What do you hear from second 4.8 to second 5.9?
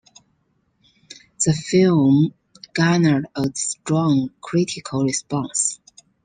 response.